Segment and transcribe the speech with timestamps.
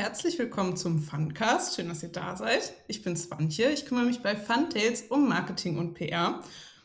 [0.00, 1.76] Herzlich willkommen zum Funcast.
[1.76, 2.72] Schön, dass ihr da seid.
[2.88, 3.68] Ich bin Swantje.
[3.68, 6.40] Ich kümmere mich bei Funtails um Marketing und PR.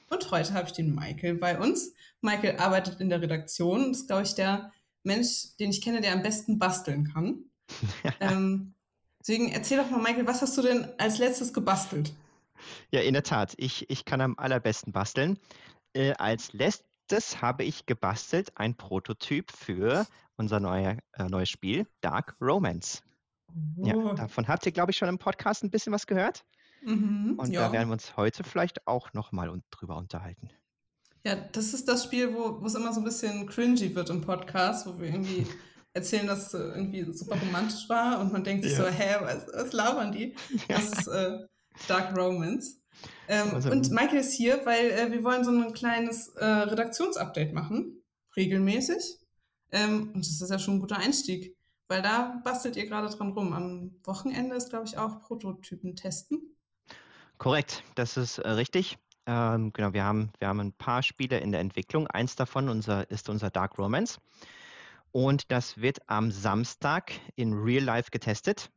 [0.10, 1.94] Und heute habe ich den Michael bei uns.
[2.20, 3.94] Michael arbeitet in der Redaktion.
[3.94, 4.74] Das ist, glaube ich, der
[5.04, 7.46] Mensch, den ich kenne, der am besten basteln kann.
[8.20, 8.74] ähm,
[9.22, 12.14] deswegen erzähl doch mal, Michael, was hast du denn als letztes gebastelt?
[12.92, 13.54] Ja, in der Tat.
[13.56, 15.40] Ich, ich kann am allerbesten basteln.
[15.94, 20.06] Äh, als letztes habe ich gebastelt ein Prototyp für
[20.36, 23.05] unser neue, äh, neues Spiel, Dark Romance.
[23.78, 23.86] Oh.
[23.86, 26.44] Ja, davon habt ihr, glaube ich, schon im Podcast ein bisschen was gehört.
[26.84, 27.68] Mhm, Und ja.
[27.68, 30.50] da werden wir uns heute vielleicht auch nochmal drüber unterhalten.
[31.24, 34.86] Ja, das ist das Spiel, wo es immer so ein bisschen cringy wird im Podcast,
[34.86, 35.48] wo wir irgendwie
[35.94, 39.74] erzählen, dass es irgendwie super romantisch war und man denkt sich so, hä, was, was
[39.74, 40.36] labern die?
[40.70, 40.76] Ja.
[40.78, 41.40] Das ist äh,
[41.88, 42.82] Dark Romance.
[43.28, 47.54] Ähm, also, und Michael ist hier, weil äh, wir wollen so ein kleines äh, Redaktionsupdate
[47.54, 48.04] machen,
[48.36, 49.18] regelmäßig.
[49.72, 51.56] Ähm, und das ist ja schon ein guter Einstieg,
[51.88, 53.54] weil da bastelt ihr gerade dran rum.
[53.54, 56.56] Am Wochenende ist, glaube ich, auch Prototypen testen.
[57.38, 58.98] Korrekt, das ist äh, richtig.
[59.28, 62.08] Ähm, genau, wir haben, wir haben ein paar Spiele in der Entwicklung.
[62.08, 64.20] Eins davon unser, ist unser Dark Romance.
[65.12, 68.70] Und das wird am Samstag in Real Life getestet.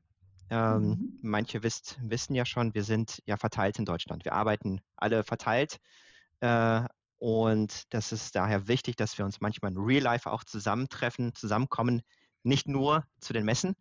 [0.50, 1.18] Ähm, mhm.
[1.20, 4.24] Manche wisst, wissen ja schon, wir sind ja verteilt in Deutschland.
[4.24, 5.78] Wir arbeiten alle verteilt.
[6.40, 6.82] Äh,
[7.18, 12.02] und das ist daher wichtig, dass wir uns manchmal in Real Life auch zusammentreffen, zusammenkommen.
[12.48, 13.76] Nicht nur zu den Messen,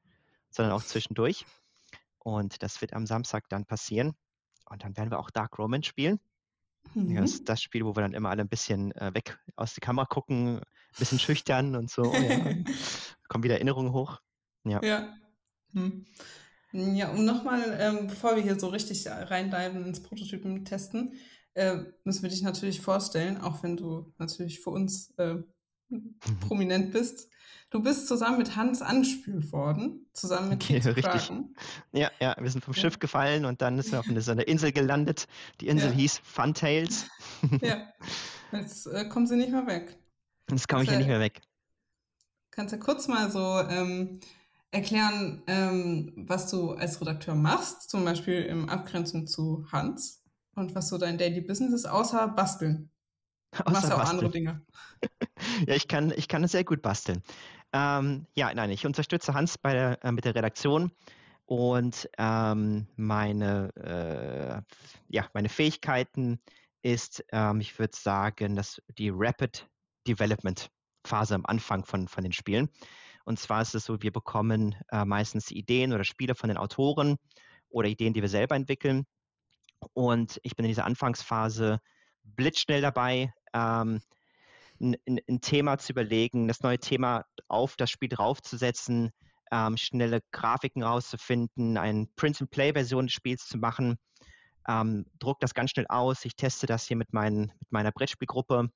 [0.50, 1.46] sondern auch zwischendurch.
[2.20, 4.14] Und das wird am Samstag dann passieren.
[4.70, 6.20] Und dann werden wir auch Dark Roman spielen.
[6.94, 7.16] Mhm.
[7.16, 9.82] Das ist das Spiel, wo wir dann immer alle ein bisschen äh, weg aus der
[9.82, 10.64] Kamera gucken, ein
[11.00, 12.14] bisschen schüchtern und so.
[12.14, 12.56] ja.
[13.30, 14.20] Kommen wieder Erinnerungen hoch.
[14.66, 14.84] Ja.
[14.84, 15.16] Ja,
[15.72, 16.06] hm.
[16.74, 21.14] ja um nochmal, ähm, bevor wir hier so richtig reindiven ins Prototypen testen,
[21.54, 25.38] äh, müssen wir dich natürlich vorstellen, auch wenn du natürlich für uns äh.
[26.42, 27.30] prominent bist.
[27.70, 31.32] Du bist zusammen mit Hans angespült worden, zusammen mit okay, Richtig.
[31.92, 32.80] Ja, ja, wir sind vom ja.
[32.80, 35.28] Schiff gefallen und dann sind wir auf einer Insel gelandet.
[35.60, 35.96] Die Insel ja.
[35.96, 37.08] hieß Funtails.
[37.62, 37.86] ja,
[38.54, 39.98] jetzt äh, kommen sie nicht mehr weg.
[40.50, 41.42] Jetzt komme ich ja nicht mehr weg.
[42.52, 44.22] Kannst du kurz mal so ähm,
[44.72, 50.24] erklären, ähm, was du als Redakteur machst, zum Beispiel im Abgrenzung zu Hans
[50.56, 52.90] und was so dein Daily Business ist, außer basteln?
[53.52, 54.10] Außer machst auch basteln.
[54.10, 54.66] andere Dinge.
[55.68, 57.22] Ja, ich kann, ich kann sehr gut basteln.
[57.74, 60.92] Ähm, ja, nein, ich unterstütze Hans bei der, äh, mit der Redaktion
[61.46, 64.62] und ähm, meine, äh,
[65.08, 66.40] ja, meine Fähigkeiten
[66.82, 69.68] ist, ähm, ich würde sagen, dass die Rapid
[70.08, 70.70] Development
[71.06, 72.70] Phase am Anfang von, von den Spielen.
[73.26, 77.18] Und zwar ist es so, wir bekommen äh, meistens Ideen oder Spiele von den Autoren
[77.70, 79.06] oder Ideen, die wir selber entwickeln.
[79.94, 81.80] Und ich bin in dieser Anfangsphase
[82.24, 84.02] blitzschnell dabei, ähm,
[84.80, 89.12] ein, ein, Thema zu überlegen, das neue Thema auf das Spiel draufzusetzen,
[89.52, 93.98] ähm, schnelle Grafiken rauszufinden, eine Print-and-Play-Version des Spiels zu machen,
[94.68, 96.26] ähm, druck das ganz schnell aus.
[96.26, 98.70] Ich teste das hier mit, mein, mit meiner Brettspielgruppe.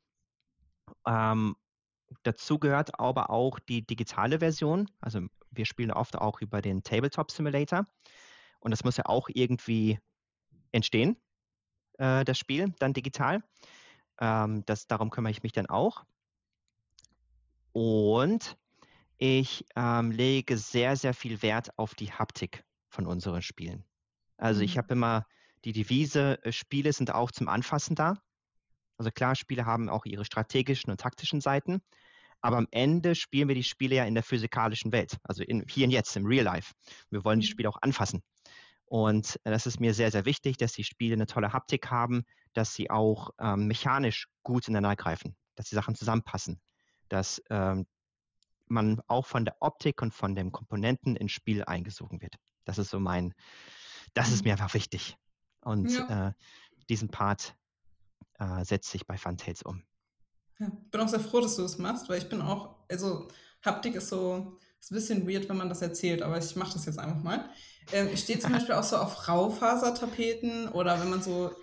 [1.05, 1.55] Ähm,
[2.23, 4.89] dazu gehört aber auch die digitale Version.
[4.99, 7.85] Also wir spielen oft auch über den Tabletop Simulator.
[8.59, 9.99] Und das muss ja auch irgendwie
[10.71, 11.17] entstehen,
[11.97, 13.43] äh, das Spiel, dann digital.
[14.21, 16.05] Ähm, das, darum kümmere ich mich dann auch.
[17.73, 18.57] Und
[19.17, 23.83] ich ähm, lege sehr, sehr viel Wert auf die Haptik von unseren Spielen.
[24.37, 24.65] Also mhm.
[24.65, 25.25] ich habe immer
[25.65, 28.21] die Devise, äh, Spiele sind auch zum Anfassen da.
[28.97, 31.81] Also klar, Spiele haben auch ihre strategischen und taktischen Seiten,
[32.41, 35.85] aber am Ende spielen wir die Spiele ja in der physikalischen Welt, also in, hier
[35.85, 36.73] und jetzt, im Real Life.
[37.09, 37.51] Wir wollen die mhm.
[37.51, 38.21] Spiele auch anfassen.
[38.85, 42.73] Und das ist mir sehr, sehr wichtig, dass die Spiele eine tolle Haptik haben, dass
[42.73, 46.59] sie auch ähm, mechanisch gut ineinander greifen, dass die Sachen zusammenpassen,
[47.09, 47.85] dass ähm,
[48.67, 52.35] man auch von der Optik und von den Komponenten ins Spiel eingesogen wird.
[52.65, 53.33] Das ist so mein,
[54.13, 54.49] das ist mhm.
[54.49, 55.17] mir einfach wichtig.
[55.61, 56.29] Und ja.
[56.29, 56.33] äh,
[56.89, 57.55] diesen Part
[58.39, 59.83] äh, setzt sich bei Funtails um.
[60.59, 63.27] Ja, bin auch sehr froh, dass du das machst, weil ich bin auch, also
[63.63, 66.85] Haptik ist so, ist ein bisschen weird, wenn man das erzählt, aber ich mache das
[66.85, 67.49] jetzt einfach mal.
[67.91, 71.55] Ähm, ich stehe zum Beispiel auch so auf Raufasertapeten oder wenn man so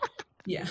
[0.49, 0.63] ja,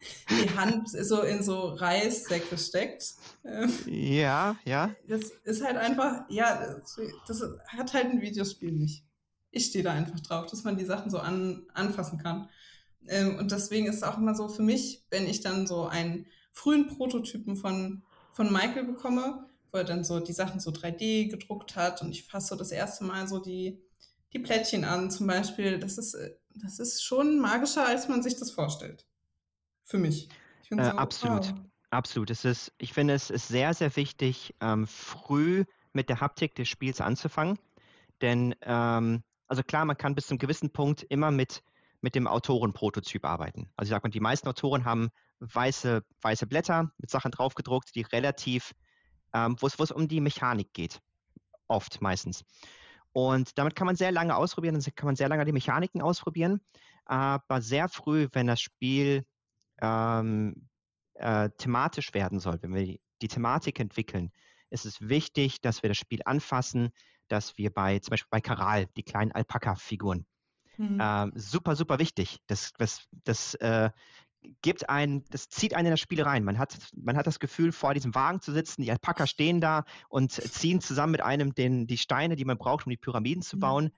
[0.30, 3.14] die Hand so in so Reissäcke steckt.
[3.44, 4.94] Ähm, ja, ja.
[5.06, 6.76] Das ist halt einfach, ja,
[7.26, 9.04] das hat halt ein Videospiel nicht.
[9.50, 12.48] Ich stehe da einfach drauf, dass man die Sachen so an, anfassen kann.
[13.08, 16.26] Ähm, und deswegen ist es auch immer so für mich, wenn ich dann so einen
[16.52, 21.76] frühen Prototypen von, von Michael bekomme, wo er dann so die Sachen so 3D gedruckt
[21.76, 23.82] hat und ich fasse so das erste Mal so die,
[24.32, 25.78] die Plättchen an zum Beispiel.
[25.78, 26.16] Das ist,
[26.54, 29.06] das ist schon magischer, als man sich das vorstellt.
[29.90, 30.28] Für mich.
[30.70, 31.48] Äh, so, absolut.
[31.48, 31.54] Wow.
[31.90, 32.30] Absolut.
[32.30, 36.68] Es ist, ich finde, es ist sehr, sehr wichtig, ähm, früh mit der Haptik des
[36.68, 37.58] Spiels anzufangen.
[38.20, 41.64] Denn, ähm, also klar, man kann bis zu einem gewissen Punkt immer mit,
[42.02, 43.68] mit dem Autorenprototyp arbeiten.
[43.76, 45.10] Also ich sag mal, die meisten Autoren haben
[45.40, 48.72] weiße, weiße Blätter mit Sachen draufgedruckt, die relativ,
[49.34, 51.00] ähm, wo es um die Mechanik geht.
[51.66, 52.44] Oft meistens.
[53.12, 56.60] Und damit kann man sehr lange ausprobieren, dann kann man sehr lange die Mechaniken ausprobieren.
[57.06, 59.24] Aber sehr früh, wenn das Spiel
[59.80, 60.68] ähm,
[61.14, 64.32] äh, thematisch werden soll, wenn wir die, die Thematik entwickeln,
[64.70, 66.90] ist es wichtig, dass wir das Spiel anfassen,
[67.28, 70.26] dass wir bei, zum Beispiel bei Karal, die kleinen Alpaka-Figuren,
[70.78, 70.98] mhm.
[71.00, 72.38] ähm, super, super wichtig.
[72.46, 73.90] Das, das, das äh,
[74.62, 76.44] gibt ein, das zieht einen in das Spiel rein.
[76.44, 79.84] Man hat, man hat das Gefühl, vor diesem Wagen zu sitzen, die Alpaka stehen da
[80.08, 83.56] und ziehen zusammen mit einem den, die Steine, die man braucht, um die Pyramiden zu
[83.56, 83.60] mhm.
[83.60, 83.90] bauen.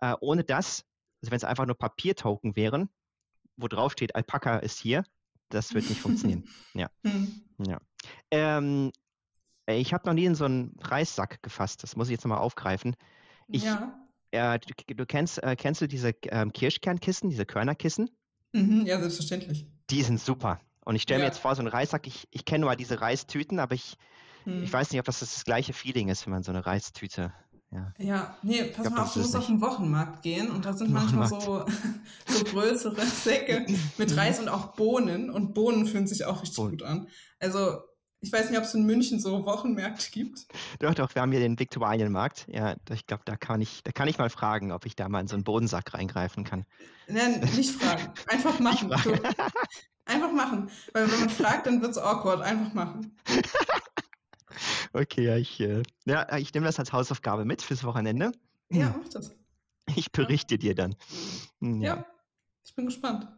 [0.00, 0.84] Äh, ohne das,
[1.22, 2.90] also wenn es einfach nur Papiertoken wären,
[3.56, 5.04] wo drauf steht, Alpaka ist hier,
[5.48, 6.44] das wird nicht funktionieren.
[6.74, 6.90] Ja.
[7.02, 7.42] Mhm.
[7.66, 7.78] ja.
[8.30, 8.92] Ähm,
[9.66, 11.82] ich habe noch nie in so einen Reissack gefasst.
[11.82, 12.94] Das muss ich jetzt nochmal aufgreifen.
[13.48, 13.98] Ich, ja.
[14.30, 18.10] Äh, du, du, kennst, äh, kennst du diese ähm, Kirschkernkissen, diese Körnerkissen?
[18.52, 19.66] Mhm, ja, selbstverständlich.
[19.90, 20.60] Die sind super.
[20.84, 21.24] Und ich stelle ja.
[21.24, 23.96] mir jetzt vor, so einen Reissack, ich, ich kenne nur diese Reistüten, aber ich,
[24.44, 24.62] hm.
[24.62, 27.32] ich weiß nicht, ob das das gleiche Feeling ist, wenn man so eine Reistüte.
[27.70, 30.72] Ja, ja nee, pass glaub, mal auf, du musst auf den Wochenmarkt gehen und da
[30.72, 31.64] sind manchmal so,
[32.26, 33.66] so größere Säcke
[33.98, 34.18] mit mhm.
[34.18, 36.70] Reis und auch Bohnen und Bohnen fühlen sich auch richtig Bohnen.
[36.70, 37.08] gut an.
[37.40, 37.78] Also
[38.20, 40.46] ich weiß nicht, ob es in München so Wochenmärkte gibt.
[40.80, 42.46] Doch, doch, wir haben hier den Viktualienmarkt.
[42.48, 45.20] Ja, ich glaube, da kann ich, da kann ich mal fragen, ob ich da mal
[45.20, 46.64] in so einen Bodensack reingreifen kann.
[47.08, 48.12] Nein, nicht fragen.
[48.28, 48.90] Einfach machen.
[50.06, 50.70] Einfach machen.
[50.92, 52.40] Weil wenn man fragt, dann wird es awkward.
[52.40, 53.16] Einfach machen.
[54.92, 58.32] Okay, ja, ich, äh, ja, ich nehme das als Hausaufgabe mit fürs Wochenende.
[58.70, 59.32] Ja, mach das.
[59.94, 60.58] Ich berichte ja.
[60.58, 60.96] dir dann.
[61.60, 61.96] Hm, ja.
[61.96, 62.06] ja.
[62.64, 63.28] ich bin gespannt.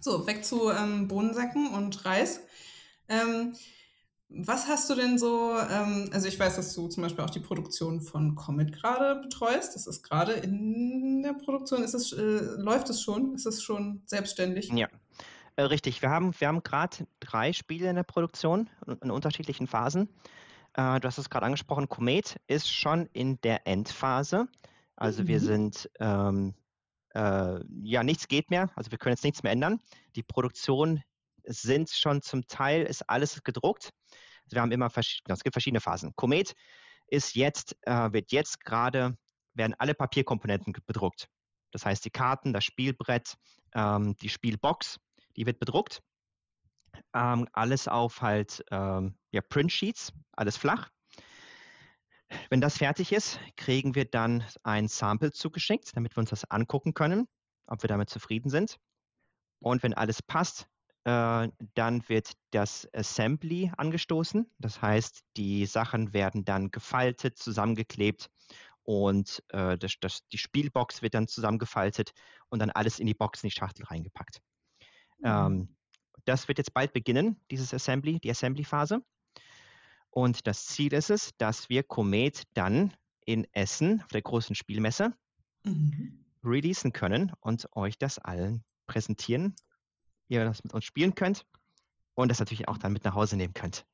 [0.00, 2.40] So, weg zu ähm, Bohnensäcken und Reis.
[3.08, 3.54] Ähm,
[4.28, 7.40] was hast du denn so, ähm, also ich weiß, dass du zum Beispiel auch die
[7.40, 9.74] Produktion von Comet gerade betreust.
[9.74, 11.82] Das ist gerade in der Produktion.
[11.82, 13.34] Ist es, äh, läuft es schon?
[13.34, 14.70] Ist es schon selbstständig?
[14.72, 14.88] Ja,
[15.54, 16.02] äh, richtig.
[16.02, 18.68] Wir haben, wir haben gerade drei Spiele in der Produktion
[19.02, 20.08] in unterschiedlichen Phasen.
[20.76, 24.46] Äh, du hast es gerade angesprochen, Comet ist schon in der Endphase.
[24.94, 25.28] Also mhm.
[25.28, 26.54] wir sind, ähm,
[27.14, 28.70] äh, ja, nichts geht mehr.
[28.76, 29.80] Also wir können jetzt nichts mehr ändern.
[30.16, 31.02] Die Produktion
[31.44, 33.90] sind schon zum Teil, ist alles gedruckt.
[34.44, 36.14] Also wir haben immer, genau, es gibt verschiedene Phasen.
[36.14, 36.54] Komet
[37.06, 39.16] ist jetzt, äh, wird jetzt gerade,
[39.54, 41.26] werden alle Papierkomponenten bedruckt.
[41.72, 43.34] Das heißt, die Karten, das Spielbrett,
[43.74, 44.98] ähm, die Spielbox,
[45.36, 46.02] die wird bedruckt.
[47.14, 50.90] Ähm, alles auf halt ähm, ja, Print-Sheets, alles flach.
[52.50, 56.92] Wenn das fertig ist, kriegen wir dann ein Sample zugeschickt, damit wir uns das angucken
[56.92, 57.28] können,
[57.66, 58.78] ob wir damit zufrieden sind.
[59.60, 60.66] Und wenn alles passt,
[61.04, 64.50] äh, dann wird das Assembly angestoßen.
[64.58, 68.28] Das heißt, die Sachen werden dann gefaltet, zusammengeklebt
[68.82, 72.12] und äh, das, das, die Spielbox wird dann zusammengefaltet
[72.48, 74.40] und dann alles in die Box, in die Schachtel reingepackt.
[75.18, 75.26] Mhm.
[75.26, 75.76] Ähm,
[76.24, 79.00] das wird jetzt bald beginnen, dieses Assembly, die Assembly-Phase.
[80.16, 82.94] Und das Ziel ist es, dass wir Komet dann
[83.26, 85.12] in Essen auf der großen Spielmesse
[85.62, 86.24] mhm.
[86.42, 89.54] releasen können und euch das allen präsentieren
[90.28, 91.44] ihr das mit uns spielen könnt
[92.14, 93.86] und das natürlich auch dann mit nach Hause nehmen könnt.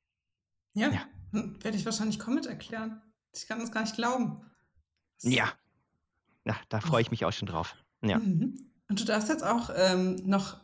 [0.74, 1.04] Ja, ja.
[1.32, 3.02] Hm, werde ich wahrscheinlich Comet erklären.
[3.34, 4.46] Ich kann das gar nicht glauben.
[5.22, 5.52] Ja.
[6.44, 7.76] Ja, da freue ich mich auch schon drauf.
[8.00, 8.18] Ja.
[8.18, 8.70] Mhm.
[8.88, 10.60] Und du darfst jetzt auch ähm, noch,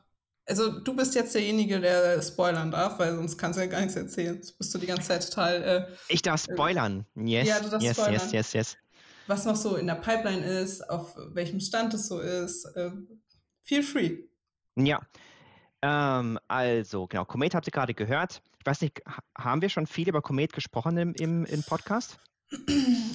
[0.48, 3.96] also du bist jetzt derjenige, der spoilern darf, weil sonst kannst du ja gar nichts
[3.96, 4.34] erzählen.
[4.34, 5.62] Sonst bist du die ganze Zeit total.
[5.62, 7.06] Äh, ich darf spoilern.
[7.14, 7.48] Yes.
[7.48, 8.14] Ja, du darfst yes, spoilern.
[8.14, 8.76] Yes, yes, yes.
[9.26, 12.64] Was noch so in der Pipeline ist, auf welchem Stand es so ist.
[12.76, 12.90] Äh,
[13.62, 14.24] feel free.
[14.76, 15.00] Ja,
[15.82, 18.42] ähm, also, genau, Komet habt ihr gerade gehört.
[18.58, 19.00] Ich weiß nicht,
[19.36, 22.18] haben wir schon viel über Komet gesprochen im, im, im Podcast?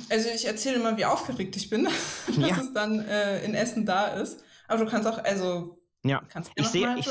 [0.10, 1.84] Also ich erzähle immer, wie aufgeregt ich bin,
[2.28, 2.58] dass ja.
[2.58, 4.44] es dann äh, in Essen da ist.
[4.68, 6.22] Aber du kannst auch, also ja.
[6.30, 7.08] kannst ich sehe ich,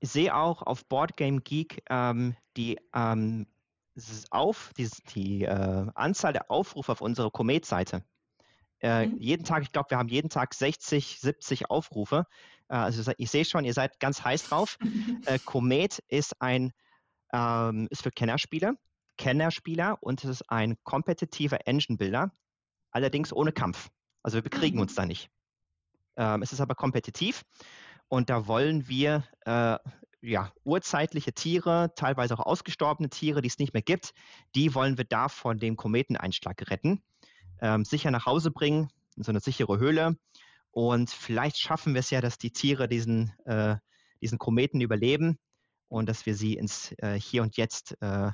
[0.00, 3.46] ich sehe auch auf Boardgame Geek ähm, die ähm,
[4.30, 8.04] auf die, die äh, Anzahl der Aufrufe auf unsere Komet-Seite.
[8.80, 9.18] Äh, mhm.
[9.18, 12.26] Jeden Tag, ich glaube, wir haben jeden Tag 60, 70 Aufrufe.
[12.68, 14.78] Äh, also ich sehe schon, ihr seid ganz heiß drauf.
[15.26, 16.72] äh, Komet ist ein
[17.32, 18.74] ähm, ist für Kennerspieler,
[19.18, 22.32] Kennerspieler und es ist ein kompetitiver Engine-Builder,
[22.92, 23.88] allerdings ohne Kampf.
[24.22, 24.82] Also wir bekriegen mhm.
[24.82, 25.30] uns da nicht.
[26.16, 27.42] Ähm, es ist aber kompetitiv
[28.08, 29.78] und da wollen wir äh,
[30.20, 34.14] ja, urzeitliche Tiere, teilweise auch ausgestorbene Tiere, die es nicht mehr gibt,
[34.54, 37.02] die wollen wir da von dem Kometeneinschlag retten,
[37.60, 40.16] ähm, sicher nach Hause bringen, in so eine sichere Höhle
[40.74, 43.76] und vielleicht schaffen wir es ja, dass die Tiere diesen, äh,
[44.20, 45.38] diesen Kometen überleben
[45.86, 48.32] und dass wir sie ins äh, Hier und Jetzt äh,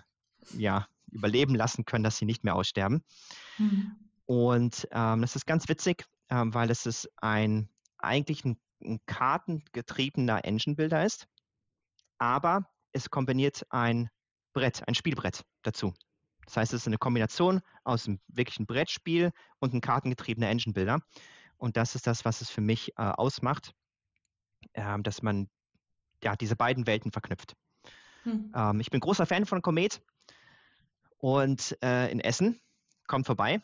[0.56, 3.04] ja, überleben lassen können, dass sie nicht mehr aussterben.
[3.58, 3.92] Mhm.
[4.24, 10.44] Und ähm, das ist ganz witzig, ähm, weil es ist ein eigentlich ein, ein kartengetriebener
[10.44, 11.26] Engine-Builder ist,
[12.18, 14.10] aber es kombiniert ein
[14.52, 15.94] Brett, ein Spielbrett dazu.
[16.46, 21.00] Das heißt, es ist eine Kombination aus einem wirklichen Brettspiel und einem kartengetriebener Engine-Builder.
[21.56, 23.72] Und das ist das, was es für mich äh, ausmacht,
[24.72, 25.48] äh, dass man
[26.24, 27.54] ja diese beiden Welten verknüpft.
[28.24, 28.52] Hm.
[28.54, 30.02] Ähm, ich bin großer Fan von Komet
[31.18, 32.60] und äh, in Essen
[33.06, 33.62] kommt vorbei,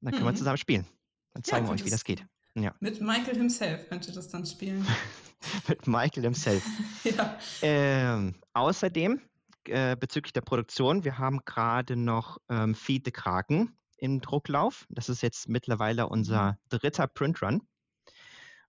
[0.00, 0.30] dann können mhm.
[0.30, 0.86] wir zusammen spielen.
[1.32, 2.24] Dann zeigen ja, wir euch, wie das geht.
[2.62, 2.74] Ja.
[2.80, 4.86] Mit Michael himself könnt ihr das dann spielen.
[5.68, 6.64] mit Michael himself.
[7.04, 7.38] ja.
[7.62, 9.20] Ähm, außerdem
[9.64, 14.86] äh, bezüglich der Produktion, wir haben gerade noch ähm, Feed the Kraken im Drucklauf.
[14.88, 16.56] Das ist jetzt mittlerweile unser mhm.
[16.68, 17.62] dritter Printrun.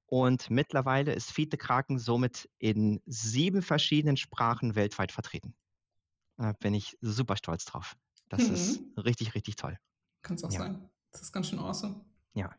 [0.05, 5.55] Und mittlerweile ist Feed the Kraken somit in sieben verschiedenen Sprachen weltweit vertreten.
[6.37, 7.95] Da bin ich super stolz drauf.
[8.27, 8.53] Das mhm.
[8.53, 9.77] ist richtig, richtig toll.
[10.23, 10.59] Kann es auch ja.
[10.59, 10.89] sein.
[11.11, 12.03] Das ist ganz schön awesome.
[12.33, 12.51] Ja.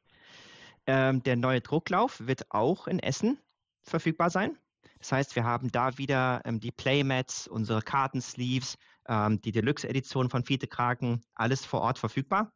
[0.93, 3.39] Ähm, der neue Drucklauf wird auch in Essen
[3.85, 4.59] verfügbar sein.
[4.99, 10.45] Das heißt, wir haben da wieder ähm, die Playmats, unsere Kartensleeves, ähm, die Deluxe-Edition von
[10.45, 12.53] Fiete Kraken, alles vor Ort verfügbar.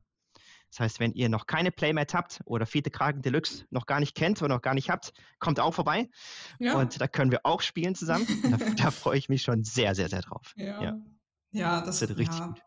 [0.69, 4.17] Das heißt, wenn ihr noch keine Playmat habt oder Fiete Kraken Deluxe noch gar nicht
[4.17, 6.11] kennt oder noch gar nicht habt, kommt auch vorbei.
[6.59, 6.75] Ja.
[6.75, 8.27] Und da können wir auch spielen zusammen.
[8.51, 10.55] da, da freue ich mich schon sehr, sehr, sehr drauf.
[10.57, 10.99] Ja, ja.
[11.53, 12.47] ja das, das wird richtig ja.
[12.49, 12.63] gut.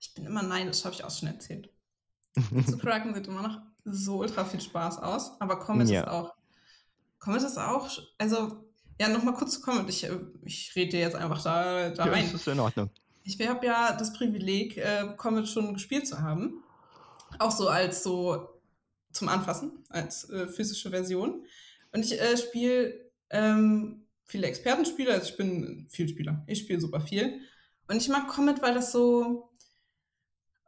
[0.00, 1.70] Ich bin immer nein, das habe ich auch schon erzählt.
[2.66, 6.02] Zu Kraken sieht immer noch so ultra viel Spaß aus, aber Comet ja.
[6.02, 6.34] ist auch.
[7.18, 7.88] Comet ist auch,
[8.18, 8.64] also
[9.00, 9.88] ja, nochmal kurz zu kommen.
[9.88, 10.08] Ich,
[10.44, 12.28] ich rede dir jetzt einfach da, da ja, rein.
[12.32, 12.90] Das ist in Ordnung.
[13.24, 16.62] Ich habe ja das Privileg, äh, Comet schon gespielt zu haben.
[17.38, 18.48] Auch so als so
[19.12, 21.44] zum Anfassen, als äh, physische Version.
[21.92, 26.44] Und ich äh, spiele ähm, viele Expertenspiele, also ich bin Vielspieler.
[26.46, 27.40] Ich spiele super viel.
[27.88, 29.50] Und ich mag Comet, weil das so,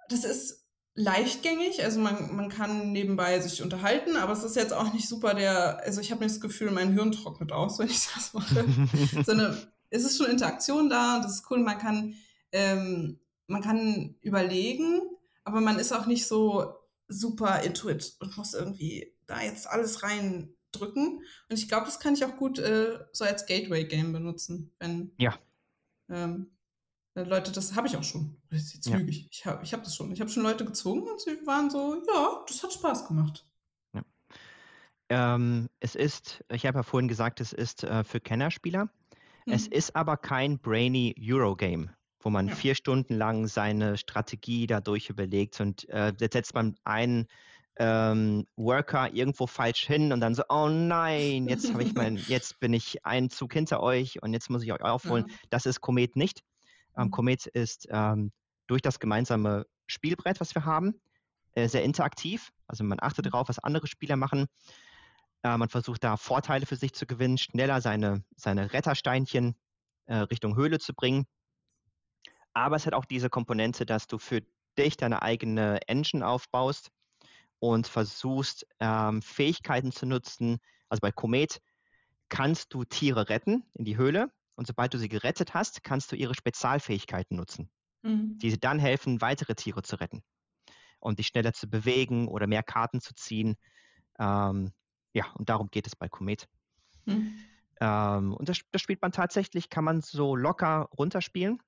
[0.09, 0.68] das ist
[0.99, 5.35] leichtgängig, also man, man kann nebenbei sich unterhalten, aber es ist jetzt auch nicht super
[5.35, 8.65] der, also ich habe nicht das Gefühl, mein Hirn trocknet aus, wenn ich das mache,
[9.25, 9.57] sondern
[9.91, 12.15] es ist schon Interaktion da und das ist cool, man kann,
[12.51, 15.03] ähm, man kann überlegen,
[15.45, 16.75] aber man ist auch nicht so
[17.07, 21.23] super intuit und muss irgendwie da jetzt alles reindrücken.
[21.49, 25.39] Und ich glaube, das kann ich auch gut äh, so als Gateway-Game benutzen, wenn ja.
[26.11, 26.58] Ähm, äh,
[27.25, 28.37] Leute, das habe ich auch schon.
[28.51, 28.97] Jetzt ja.
[28.97, 29.29] lüge ich.
[29.31, 30.11] Ich habe ich hab das schon.
[30.13, 33.47] Ich habe schon Leute gezogen und sie waren so, ja, das hat Spaß gemacht.
[33.95, 34.03] Ja.
[35.09, 38.85] Ähm, es ist, ich habe ja vorhin gesagt, es ist äh, für Kennerspieler.
[39.47, 39.53] Mhm.
[39.53, 42.55] Es ist aber kein brainy Eurogame, wo man ja.
[42.55, 47.27] vier Stunden lang seine Strategie dadurch überlegt und äh, jetzt setzt man einen
[47.79, 52.59] ähm, Worker irgendwo falsch hin und dann so, oh nein, jetzt habe ich mein, jetzt
[52.61, 55.27] bin ich einen Zug hinter euch und jetzt muss ich euch aufholen.
[55.29, 55.35] Ja.
[55.51, 56.43] Das ist Komet nicht.
[56.99, 57.11] Ähm, mhm.
[57.13, 58.33] Comet ist ähm,
[58.67, 61.01] durch das gemeinsame Spielbrett, was wir haben,
[61.55, 62.53] äh, sehr interaktiv.
[62.67, 63.31] Also man achtet mhm.
[63.31, 64.47] darauf, was andere Spieler machen.
[65.43, 69.57] Äh, man versucht da Vorteile für sich zu gewinnen, schneller seine, seine Rettersteinchen
[70.07, 71.27] äh, Richtung Höhle zu bringen.
[72.53, 74.43] Aber es hat auch diese Komponente, dass du für
[74.77, 76.91] dich deine eigene Engine aufbaust
[77.61, 80.59] und versuchst, ähm, Fähigkeiten zu nutzen.
[80.89, 81.61] Also bei Komet
[82.29, 86.17] kannst du Tiere retten in die Höhle und sobald du sie gerettet hast, kannst du
[86.17, 87.71] ihre Spezialfähigkeiten nutzen,
[88.03, 88.39] mhm.
[88.39, 90.25] die dann helfen, weitere Tiere zu retten
[90.99, 93.55] und dich schneller zu bewegen oder mehr Karten zu ziehen.
[94.19, 94.73] Ähm,
[95.15, 96.49] ja, und darum geht es bei Komet.
[97.05, 97.39] Mhm.
[97.81, 101.63] Ähm, und das, das, spielt man tatsächlich, kann man so locker runterspielen.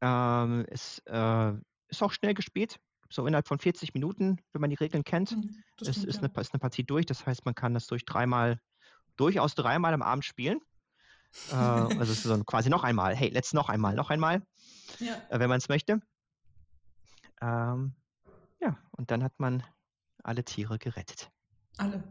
[0.00, 1.52] Ähm, es äh,
[1.86, 2.80] ist auch schnell gespielt,
[3.10, 5.36] so innerhalb von 40 Minuten, wenn man die Regeln kennt.
[5.36, 6.18] Mhm, es ist, ja.
[6.18, 8.58] eine, ist eine Partie durch, das heißt, man kann das durch dreimal,
[9.14, 10.58] durchaus dreimal am Abend spielen.
[11.50, 13.14] Äh, also so quasi noch einmal.
[13.14, 14.42] Hey, let's noch einmal, noch einmal,
[15.00, 15.14] ja.
[15.30, 16.00] äh, wenn man es möchte.
[17.40, 17.94] Ähm,
[18.60, 19.62] ja, und dann hat man
[20.22, 21.30] alle Tiere gerettet.
[21.78, 22.02] Alle.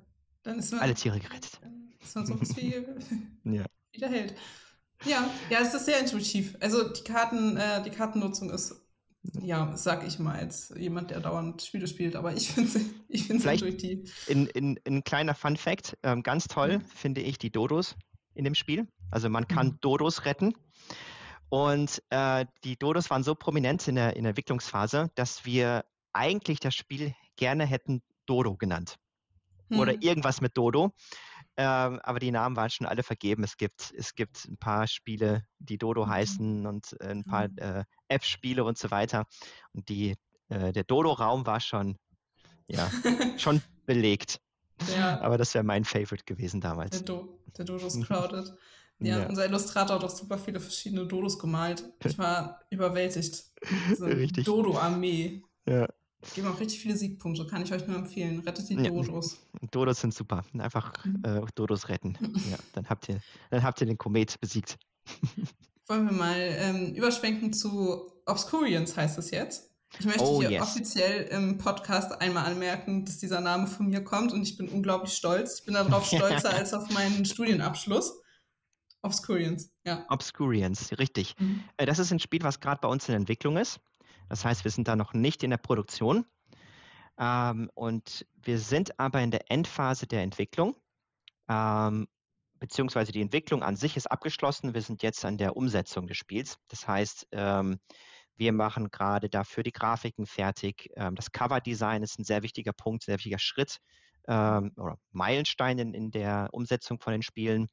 [0.44, 1.60] Dann ist man, alle Tiere gerettet.
[1.62, 2.86] Dann ist man so was wie
[3.44, 3.66] ja.
[3.94, 4.36] wieder Held.
[5.06, 6.56] Ja, ja, es ist sehr intuitiv.
[6.60, 8.76] Also die Karten, äh, die Kartennutzung ist,
[9.40, 13.28] ja, sag ich mal, als jemand, der dauernd Spiele spielt, aber ich finde es ich
[13.28, 14.28] find's intuitiv.
[14.28, 16.86] In, in, in ein kleiner Fun Fact, ähm, ganz toll mhm.
[16.86, 17.96] finde ich die Dodos
[18.34, 18.88] in dem Spiel.
[19.12, 19.78] Also man kann mhm.
[19.82, 20.54] Dodos retten.
[21.50, 26.60] Und äh, die Dodos waren so prominent in der, in der Entwicklungsphase, dass wir eigentlich
[26.60, 28.96] das Spiel gerne hätten Dodo genannt.
[29.70, 29.80] Mhm.
[29.80, 30.94] Oder irgendwas mit Dodo.
[31.58, 33.44] Ähm, aber die Namen waren schon alle vergeben.
[33.44, 36.10] Es gibt, es gibt ein paar Spiele, die Dodo mhm.
[36.10, 37.58] heißen und äh, ein paar mhm.
[37.58, 39.26] äh, App-Spiele und so weiter.
[39.74, 40.16] Und die,
[40.50, 41.98] äh, der Dodo-Raum war schon,
[42.68, 42.90] ja,
[43.38, 44.40] schon belegt.
[44.96, 45.20] Ja.
[45.22, 46.92] Aber das wäre mein Favorite gewesen damals.
[46.92, 48.54] Der, Do der Dodos Crowded.
[49.02, 51.84] Ja, ja, unser Illustrator hat auch super viele verschiedene Dodos gemalt.
[52.06, 53.46] Ich war überwältigt.
[53.98, 54.46] So Richtig.
[54.46, 55.42] Dodo-Armee.
[55.68, 55.88] Ja.
[56.36, 58.40] Geben auch richtig viele Siegpunkte, kann ich euch nur empfehlen.
[58.42, 59.38] Rettet die Dodos.
[59.60, 60.46] Ja, Dodos sind super.
[60.58, 61.24] Einfach mhm.
[61.24, 62.16] äh, Dodos retten.
[62.52, 64.78] ja, dann habt ihr, dann habt ihr den Komet besiegt.
[65.88, 69.72] Wollen wir mal ähm, überschwenken zu Obscurians, heißt es jetzt.
[70.00, 70.62] Ich möchte oh, hier yes.
[70.62, 75.14] offiziell im Podcast einmal anmerken, dass dieser Name von mir kommt und ich bin unglaublich
[75.14, 75.60] stolz.
[75.60, 78.21] Ich bin darauf stolzer als auf meinen Studienabschluss.
[79.04, 80.06] Obscurians, ja.
[80.10, 81.36] Obscurians, richtig.
[81.40, 81.64] Mhm.
[81.78, 83.80] Äh, das ist ein Spiel, was gerade bei uns in Entwicklung ist.
[84.30, 86.26] Das heißt, wir sind da noch nicht in der Produktion.
[87.18, 90.76] Ähm, und wir sind aber in der Endphase der Entwicklung.
[91.50, 92.08] Ähm,
[92.60, 94.74] beziehungsweise die Entwicklung an sich ist abgeschlossen.
[94.74, 96.58] Wir sind jetzt an der Umsetzung des Spiels.
[96.68, 97.80] Das heißt, ähm,
[98.38, 100.90] wir machen gerade dafür die Grafiken fertig.
[100.96, 103.80] Ähm, das Cover-Design ist ein sehr wichtiger Punkt, sehr wichtiger Schritt
[104.28, 107.68] ähm, oder Meilenstein in, in, der Umsetzung von den Spielen.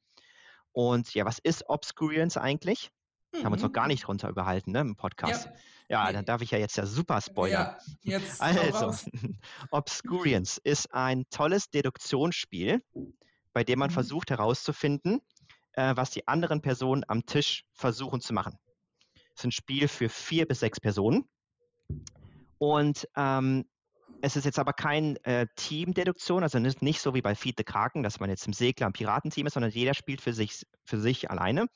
[0.71, 2.89] Und ja, was ist Obscurience eigentlich?
[3.33, 3.37] Mhm.
[3.37, 3.89] Haben wir uns noch gar mhm.
[3.89, 5.49] nicht drunter überhalten ne, im Podcast.
[5.89, 6.05] Ja.
[6.05, 7.75] ja, dann darf ich ja jetzt ja super spoilern.
[8.03, 8.93] Ja, also,
[9.71, 12.83] Obscurience ist ein tolles Deduktionsspiel,
[13.53, 13.93] bei dem man mhm.
[13.93, 15.21] versucht herauszufinden,
[15.73, 18.57] äh, was die anderen Personen am Tisch versuchen zu machen
[19.39, 21.27] ist ein Spiel für vier bis sechs Personen.
[22.57, 23.65] Und ähm,
[24.21, 27.63] es ist jetzt aber kein äh, Team-Deduktion, also nicht, nicht, so wie bei Feed the
[27.63, 30.99] Kraken, dass man jetzt im Segler ein Piratenteam ist, sondern jeder spielt für sich, für
[30.99, 31.67] sich alleine.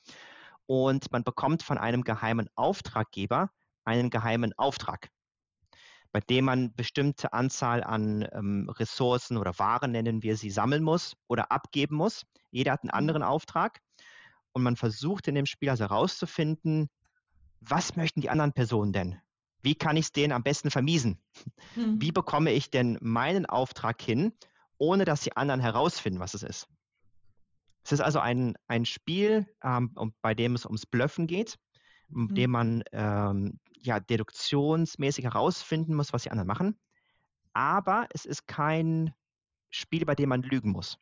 [0.66, 3.50] Und man bekommt von einem geheimen Auftraggeber
[3.84, 5.08] einen geheimen Auftrag,
[6.12, 11.16] bei dem man bestimmte Anzahl an ähm, Ressourcen oder Waren, nennen wir sie, sammeln muss
[11.28, 12.24] oder abgeben muss.
[12.50, 12.98] Jeder hat einen mhm.
[12.98, 13.80] anderen Auftrag.
[14.52, 16.88] Und man versucht in dem Spiel also herauszufinden,
[17.60, 19.20] was möchten die anderen Personen denn?
[19.64, 21.18] Wie kann ich es denen am besten vermiesen?
[21.74, 22.00] Mhm.
[22.00, 24.32] Wie bekomme ich denn meinen Auftrag hin,
[24.78, 26.68] ohne dass die anderen herausfinden, was es ist?
[27.82, 31.58] Es ist also ein, ein Spiel, ähm, bei dem es ums Blöffen geht,
[32.14, 36.78] in dem man ähm, ja, deduktionsmäßig herausfinden muss, was die anderen machen.
[37.52, 39.14] Aber es ist kein
[39.70, 40.98] Spiel, bei dem man lügen muss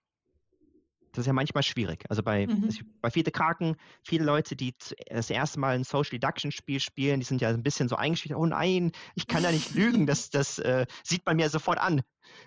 [1.13, 2.05] das ist ja manchmal schwierig.
[2.09, 2.71] Also bei, mhm.
[3.01, 4.75] bei Vierte Kraken, viele Leute, die
[5.09, 8.37] das erste Mal ein Social Deduction Spiel spielen, die sind ja ein bisschen so eingeschrieben,
[8.37, 11.97] oh nein, ich kann ja nicht lügen, das, das äh, sieht man mir sofort an.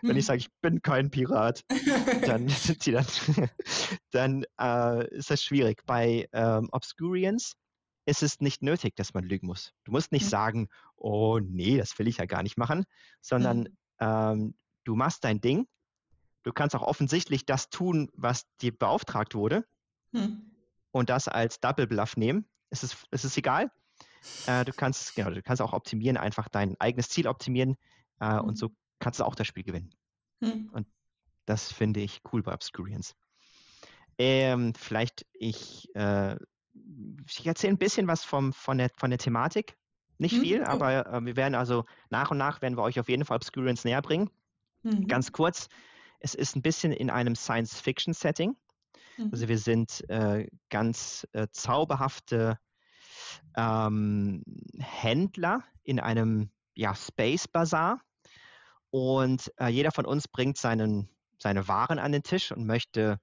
[0.02, 0.10] Mhm.
[0.10, 0.28] Wenn ich mhm.
[0.28, 1.64] sage, ich bin kein Pirat,
[2.26, 3.06] dann sind sie dann,
[4.12, 5.84] dann äh, ist das schwierig.
[5.86, 7.54] Bei ähm, Obscurians
[8.08, 9.74] ist es nicht nötig, dass man lügen muss.
[9.84, 10.30] Du musst nicht mhm.
[10.30, 12.86] sagen, oh nee, das will ich ja gar nicht machen,
[13.22, 13.68] sondern mhm.
[14.00, 15.68] ähm, du machst dein Ding
[16.46, 19.66] Du kannst auch offensichtlich das tun, was dir beauftragt wurde
[20.14, 20.52] hm.
[20.92, 22.46] und das als Double Bluff nehmen.
[22.70, 23.72] Es ist, es ist egal.
[24.46, 27.78] Äh, du kannst, genau, du kannst auch optimieren, einfach dein eigenes Ziel optimieren
[28.20, 28.42] äh, hm.
[28.42, 29.90] und so kannst du auch das Spiel gewinnen.
[30.40, 30.70] Hm.
[30.72, 30.88] Und
[31.46, 33.16] das finde ich cool bei Obscurians.
[34.20, 36.36] Ähm, vielleicht ich, äh,
[37.28, 39.78] ich erzähle ein bisschen was vom, von, der, von der Thematik.
[40.20, 40.66] Nicht hm, viel, oh.
[40.66, 43.84] aber äh, wir werden also nach und nach werden wir euch auf jeden Fall Obscurians
[43.84, 44.30] näher bringen.
[44.84, 45.08] Mhm.
[45.08, 45.70] Ganz kurz,
[46.26, 48.58] es ist ein bisschen in einem Science-Fiction-Setting.
[49.18, 49.30] Mhm.
[49.32, 52.58] Also wir sind äh, ganz äh, zauberhafte
[53.56, 54.44] ähm,
[54.80, 58.02] Händler in einem ja, Space Bazaar.
[58.90, 63.20] Und äh, jeder von uns bringt seinen, seine Waren an den Tisch und möchte,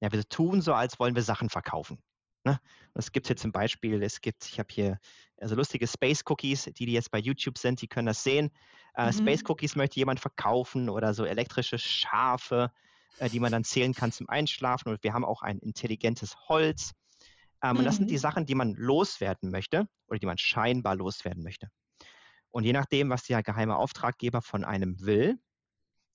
[0.00, 1.98] ja, wir tun so, als wollen wir Sachen verkaufen.
[2.46, 2.60] Ne?
[2.94, 5.00] Es gibt hier zum Beispiel, es gibt, ich habe hier
[5.40, 8.52] also lustige Space Cookies, die, die jetzt bei YouTube sind, die können das sehen.
[8.94, 9.12] Äh, mhm.
[9.14, 12.70] Space Cookies möchte jemand verkaufen oder so elektrische Schafe,
[13.18, 14.90] äh, die man dann zählen kann zum Einschlafen.
[14.90, 16.92] Und wir haben auch ein intelligentes Holz.
[17.64, 17.78] Ähm, mhm.
[17.78, 18.20] Und das sind die mhm.
[18.20, 21.68] Sachen, die man loswerden möchte oder die man scheinbar loswerden möchte.
[22.50, 25.36] Und je nachdem, was der geheime Auftraggeber von einem will,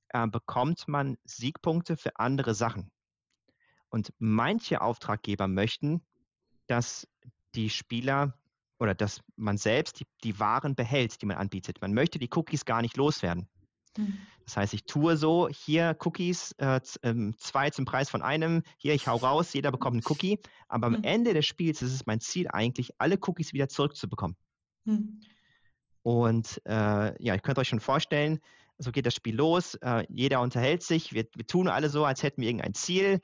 [0.07, 2.89] äh, bekommt man Siegpunkte für andere Sachen.
[3.89, 6.01] Und manche Auftraggeber möchten,
[6.71, 7.07] dass
[7.53, 8.33] die Spieler
[8.79, 11.81] oder dass man selbst die, die Waren behält, die man anbietet.
[11.81, 13.47] Man möchte die Cookies gar nicht loswerden.
[13.97, 14.17] Mhm.
[14.45, 18.93] Das heißt, ich tue so, hier Cookies, äh, ähm, zwei zum Preis von einem, hier
[18.93, 20.39] ich hau raus, jeder bekommt einen Cookie.
[20.67, 21.03] Aber am mhm.
[21.03, 24.37] Ende des Spiels ist es mein Ziel eigentlich, alle Cookies wieder zurückzubekommen.
[24.85, 25.19] Mhm.
[26.03, 28.39] Und äh, ja, ihr könnt euch schon vorstellen,
[28.81, 29.75] so geht das Spiel los.
[29.75, 31.13] Äh, jeder unterhält sich.
[31.13, 33.21] Wir, wir, tun alle so, als hätten wir irgendein Ziel.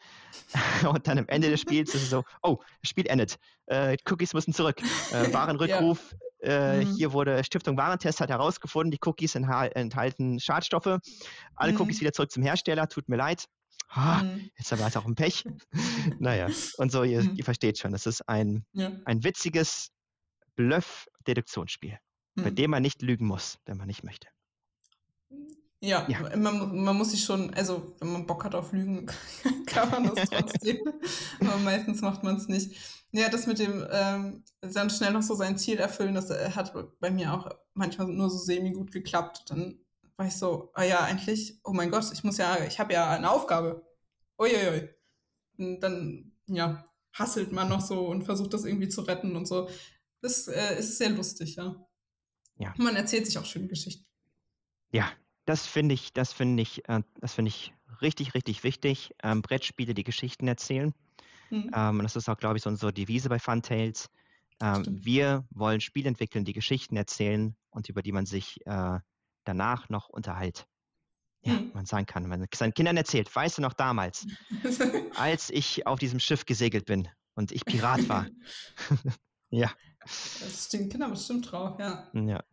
[0.90, 3.38] Und dann am Ende des Spiels ist es so, oh, das Spiel endet.
[3.66, 4.82] Äh, Cookies müssen zurück.
[5.12, 6.16] Äh, Warenrückruf.
[6.44, 6.50] Ja.
[6.50, 6.96] Äh, mhm.
[6.96, 11.00] Hier wurde Stiftung Warentest hat herausgefunden, die Cookies enthalten Schadstoffe.
[11.56, 11.82] Alle mhm.
[11.82, 12.88] Cookies wieder zurück zum Hersteller.
[12.88, 13.46] Tut mir leid.
[13.90, 14.50] Ah, mhm.
[14.58, 15.46] Jetzt aber ist auch ein Pech.
[16.20, 17.36] naja, und so, ihr, mhm.
[17.36, 18.92] ihr, versteht schon, das ist ein, ja.
[19.06, 19.92] ein witziges
[20.56, 21.98] Bluff-Deduktionsspiel,
[22.36, 22.56] bei mhm.
[22.56, 24.28] dem man nicht lügen muss, wenn man nicht möchte.
[25.80, 26.36] Ja, ja.
[26.36, 29.06] Man, man, muss sich schon, also wenn man Bock hat auf Lügen,
[29.68, 30.80] kann man das trotzdem.
[31.40, 32.76] Aber meistens macht man es nicht.
[33.12, 36.74] Ja, das mit dem ähm, dann schnell noch so sein Ziel erfüllen, das äh, hat
[37.00, 39.46] bei mir auch manchmal nur so semi gut geklappt.
[39.50, 39.80] Dann
[40.16, 43.12] war ich so, ah ja, eigentlich, oh mein Gott, ich muss ja, ich habe ja
[43.12, 43.86] eine Aufgabe.
[44.40, 44.90] Uiuiui.
[45.60, 49.70] Und dann, ja, hasselt man noch so und versucht das irgendwie zu retten und so.
[50.22, 51.76] Das äh, ist sehr lustig, ja.
[52.58, 52.74] Ja.
[52.78, 54.06] Man erzählt sich auch schöne Geschichten.
[54.92, 55.12] Ja,
[55.48, 59.16] das finde ich, das finde ich, äh, das finde ich richtig, richtig wichtig.
[59.24, 60.94] Ähm, Brettspiele, die Geschichten erzählen.
[61.50, 61.72] Mhm.
[61.74, 64.10] Ähm, das ist auch, glaube ich, so unsere Devise bei Funtails.
[64.62, 69.00] Ähm, wir wollen Spiele entwickeln, die Geschichten erzählen und über die man sich äh,
[69.46, 70.68] danach noch unterhält.
[71.42, 71.72] Ja, mhm.
[71.74, 74.28] man sagen kann, wenn man seinen Kindern erzählt, weißt du noch damals,
[75.16, 78.28] als ich auf diesem Schiff gesegelt bin und ich Pirat war.
[79.50, 79.72] ja.
[80.02, 82.10] Das stehen Kinder bestimmt drauf, ja.
[82.14, 82.44] Ja.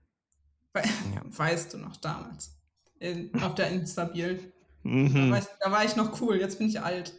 [0.74, 1.22] We ja.
[1.24, 2.54] Weißt du noch damals?
[3.04, 4.50] In, auf der Instabil.
[4.82, 5.14] Mhm.
[5.14, 7.12] Da, war ich, da, war ich, noch cool, jetzt bin ich alt.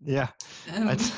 [0.00, 0.32] Ja.
[0.74, 0.88] Ähm.
[0.88, 1.12] Als,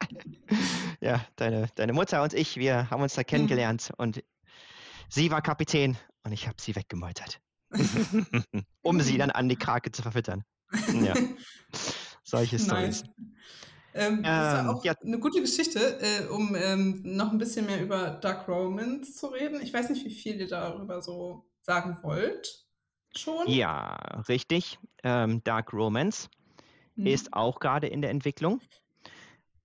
[1.00, 3.26] ja, deine, deine Mutter und ich, wir haben uns da mhm.
[3.26, 4.02] kennengelernt mhm.
[4.02, 4.24] und
[5.08, 7.40] sie war Kapitän und ich habe sie weggemeutert.
[8.82, 10.42] um sie dann an die Krake zu verfüttern.
[10.92, 11.14] Ja.
[12.24, 13.04] Solche Stories.
[13.94, 14.94] Ähm, das ist ähm, auch ja.
[15.04, 19.60] eine gute Geschichte, äh, um ähm, noch ein bisschen mehr über Dark Romans zu reden.
[19.62, 22.66] Ich weiß nicht, wie viel ihr darüber so sagen wollt.
[23.16, 23.48] Schon?
[23.48, 23.96] Ja,
[24.28, 24.78] richtig.
[25.02, 26.28] Ähm, Dark Romance
[26.96, 27.06] hm.
[27.06, 28.60] ist auch gerade in der Entwicklung.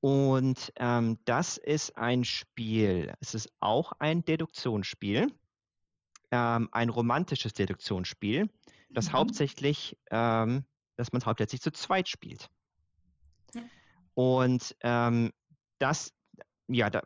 [0.02, 5.32] Und ähm, das ist ein Spiel, es ist auch ein Deduktionsspiel,
[6.30, 8.48] ähm, ein romantisches Deduktionsspiel,
[8.92, 9.14] das mhm.
[9.14, 10.64] hauptsächlich, ähm,
[10.96, 12.52] dass man hauptsächlich zu zweit spielt.
[13.56, 13.62] Ja.
[14.14, 15.32] Und ähm,
[15.80, 16.14] das,
[16.68, 17.02] ja, da,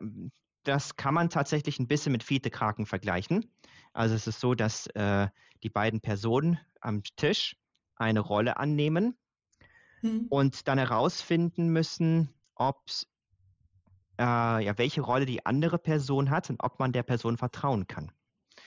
[0.64, 3.50] das kann man tatsächlich ein bisschen mit Fiete-Kraken vergleichen.
[3.92, 5.28] Also es ist so, dass äh,
[5.62, 7.56] die beiden Personen am Tisch
[7.96, 9.16] eine Rolle annehmen
[10.02, 10.26] mhm.
[10.28, 12.84] und dann herausfinden müssen, ob
[14.18, 18.12] äh, ja, welche Rolle die andere Person hat und ob man der Person vertrauen kann.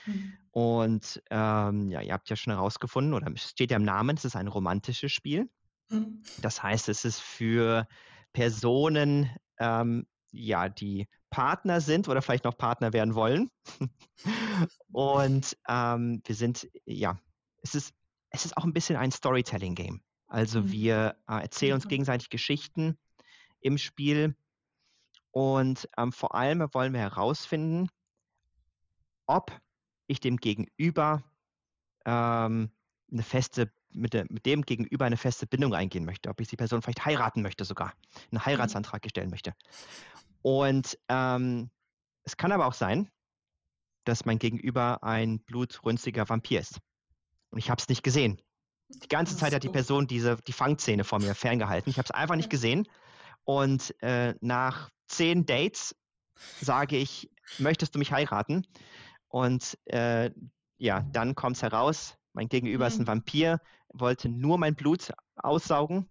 [0.06, 0.34] Mhm.
[0.50, 4.24] Und ähm, ja, ihr habt ja schon herausgefunden, oder es steht ja im Namen, es
[4.24, 5.48] ist ein romantisches Spiel.
[5.90, 6.22] Mhm.
[6.40, 7.86] Das heißt, es ist für
[8.32, 13.50] Personen, ähm, ja, die Partner sind oder vielleicht noch Partner werden wollen.
[14.92, 17.18] und ähm, wir sind, ja,
[17.60, 17.92] es ist,
[18.30, 20.00] es ist auch ein bisschen ein Storytelling-Game.
[20.28, 20.70] Also mhm.
[20.70, 22.96] wir äh, erzählen uns gegenseitig Geschichten
[23.60, 24.36] im Spiel
[25.32, 27.88] und ähm, vor allem wollen wir herausfinden,
[29.26, 29.50] ob
[30.06, 31.24] ich dem Gegenüber
[32.04, 32.70] ähm,
[33.10, 36.56] eine feste, mit, der, mit, dem Gegenüber eine feste Bindung eingehen möchte, ob ich die
[36.56, 37.92] Person vielleicht heiraten möchte sogar,
[38.30, 38.46] einen mhm.
[38.46, 39.52] Heiratsantrag stellen möchte.
[40.44, 41.70] Und ähm,
[42.22, 43.08] es kann aber auch sein,
[44.04, 46.80] dass mein Gegenüber ein blutrünstiger Vampir ist.
[47.48, 48.38] Und ich habe es nicht gesehen.
[48.88, 51.88] Die ganze Zeit hat die Person diese, die Fangzähne vor mir ferngehalten.
[51.88, 52.86] Ich habe es einfach nicht gesehen.
[53.44, 55.96] Und äh, nach zehn Dates
[56.60, 58.66] sage ich, möchtest du mich heiraten?
[59.28, 60.30] Und äh,
[60.76, 62.88] ja, dann kommt es heraus, mein Gegenüber mhm.
[62.88, 63.06] ist ein.
[63.06, 63.60] Vampir,
[63.94, 66.10] wollte nur mein Blut aussaugen,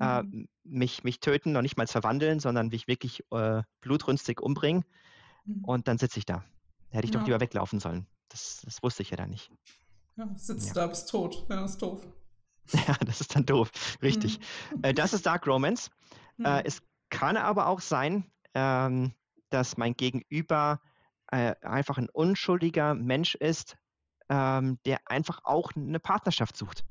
[0.00, 0.48] äh, mhm.
[0.64, 4.84] mich, mich töten, noch nicht mal verwandeln, sondern mich wirklich äh, blutrünstig umbringen.
[5.44, 5.64] Mhm.
[5.64, 6.44] Und dann sitze ich da.
[6.90, 7.20] Hätte ich ja.
[7.20, 8.06] doch lieber weglaufen sollen.
[8.28, 9.50] Das, das wusste ich ja dann nicht.
[10.16, 10.74] Ja, sitzt ja.
[10.74, 11.46] da, bist tot.
[11.48, 12.06] Ja, ist doof.
[12.88, 13.70] Ja, das ist dann doof.
[14.02, 14.40] Richtig.
[14.74, 14.82] Mhm.
[14.82, 15.90] Äh, das ist Dark Romance.
[16.42, 19.14] Äh, es kann aber auch sein, ähm,
[19.50, 20.80] dass mein Gegenüber
[21.28, 23.76] äh, einfach ein unschuldiger Mensch ist,
[24.28, 26.84] ähm, der einfach auch eine Partnerschaft sucht.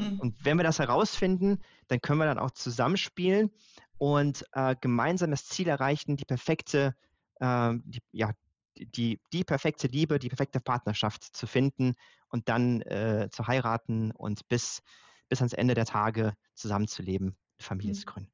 [0.00, 0.20] Mhm.
[0.20, 3.50] Und wenn wir das herausfinden, dann können wir dann auch zusammenspielen
[3.98, 6.94] und äh, gemeinsam das Ziel erreichen, die perfekte,
[7.40, 8.32] äh, die, ja,
[8.76, 11.94] die, die perfekte Liebe, die perfekte Partnerschaft zu finden
[12.28, 14.80] und dann äh, zu heiraten und bis,
[15.28, 17.98] bis ans Ende der Tage zusammenzuleben, Familie mhm.
[17.98, 18.32] zu gründen.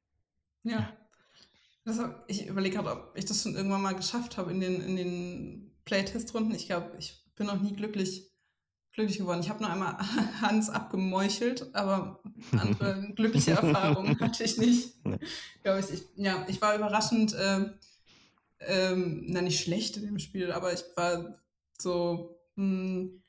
[0.63, 0.97] Ja.
[1.85, 4.97] Das, ich überlege gerade, ob ich das schon irgendwann mal geschafft habe in den, in
[4.97, 6.53] den Playtest-Runden.
[6.55, 8.29] Ich glaube, ich bin noch nie glücklich
[8.97, 9.41] glücklich geworden.
[9.41, 9.97] Ich habe nur einmal
[10.41, 12.21] Hans abgemeuchelt, aber
[12.53, 14.95] andere glückliche Erfahrungen hatte ich nicht.
[15.63, 16.03] Glaube ich, ich.
[16.17, 17.67] Ja, ich war überraschend, äh,
[18.61, 21.39] ähm, na nicht schlecht in dem Spiel, aber ich war
[21.79, 23.23] so, mh, hm,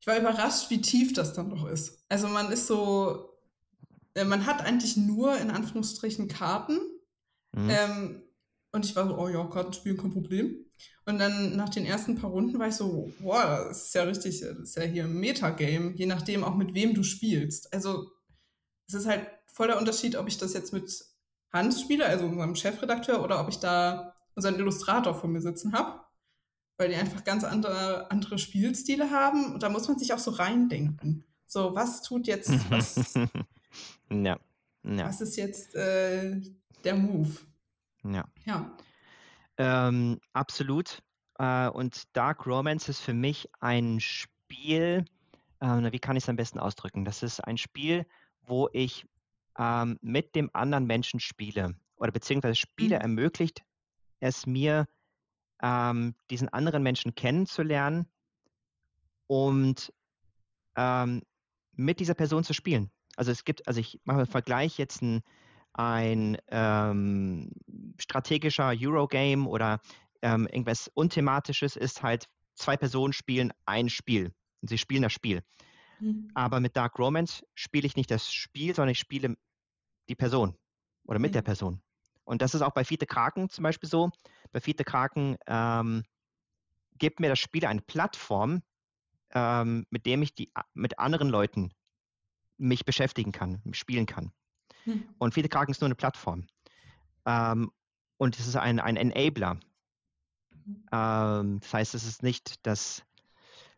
[0.00, 2.02] ich war überrascht, wie tief das dann doch ist.
[2.08, 3.36] Also man ist so,
[4.14, 6.78] äh, man hat eigentlich nur in Anführungsstrichen Karten.
[7.52, 7.70] Mhm.
[7.70, 8.22] Ähm,
[8.72, 10.64] und ich war so, oh ja, Karten spielen, kein Problem.
[11.04, 14.40] Und dann nach den ersten paar Runden war ich so, wow, das ist ja richtig,
[14.40, 17.72] das ist ja hier ein Metagame, je nachdem auch mit wem du spielst.
[17.72, 18.10] Also
[18.86, 21.04] es ist halt voll der Unterschied, ob ich das jetzt mit
[21.52, 26.00] Hans spiele, also unserem Chefredakteur, oder ob ich da unseren Illustrator vor mir sitzen habe,
[26.76, 29.52] weil die einfach ganz andere, andere Spielstile haben.
[29.52, 31.24] Und da muss man sich auch so reindenken.
[31.46, 33.14] So, was tut jetzt, was,
[34.10, 34.38] ja.
[34.84, 35.06] Ja.
[35.06, 36.40] was ist jetzt äh,
[36.84, 37.30] der Move?
[38.04, 38.24] Ja.
[38.44, 38.70] Ja.
[39.58, 41.02] Ähm, absolut.
[41.38, 45.04] Äh, und Dark Romance ist für mich ein Spiel,
[45.60, 47.04] äh, wie kann ich es am besten ausdrücken?
[47.04, 48.06] Das ist ein Spiel,
[48.42, 49.06] wo ich
[49.58, 53.02] ähm, mit dem anderen Menschen spiele oder beziehungsweise Spiele Mhm.
[53.02, 53.62] ermöglicht
[54.20, 54.86] es mir,
[55.62, 58.06] ähm, diesen anderen Menschen kennenzulernen
[59.26, 59.92] und
[60.76, 61.22] ähm,
[61.72, 62.90] mit dieser Person zu spielen.
[63.16, 65.22] Also es gibt, also ich mache einen Vergleich jetzt ein,
[65.72, 67.52] ein ähm,
[67.98, 69.80] strategischer Eurogame oder
[70.22, 75.42] ähm, irgendwas Unthematisches ist halt, zwei Personen spielen ein Spiel und sie spielen das Spiel.
[76.00, 76.30] Mhm.
[76.34, 79.36] Aber mit Dark Romance spiele ich nicht das Spiel, sondern ich spiele
[80.08, 80.56] die Person
[81.04, 81.46] oder mit der Mhm.
[81.46, 81.82] Person.
[82.24, 84.10] Und das ist auch bei Fiete Kraken zum Beispiel so.
[84.52, 86.04] Bei Fiete Kraken ähm,
[86.98, 88.62] gibt mir das Spiel eine Plattform,
[89.32, 91.72] ähm, mit dem ich die, mit anderen Leuten
[92.56, 94.32] mich beschäftigen kann, spielen kann.
[94.84, 95.04] Mhm.
[95.18, 96.46] Und Fiete Kraken ist nur eine Plattform.
[97.26, 97.70] Ähm,
[98.16, 99.54] und es ist ein, ein Enabler.
[100.64, 100.84] Mhm.
[100.92, 103.02] Ähm, das heißt, es ist nicht das,